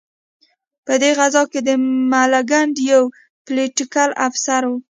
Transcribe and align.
په 0.85 0.93
دې 1.01 1.11
غزا 1.19 1.43
کې 1.51 1.59
د 1.67 1.69
ملکنډ 2.11 2.75
یو 2.91 3.03
پلوټیکل 3.45 4.09
افسر. 4.27 4.63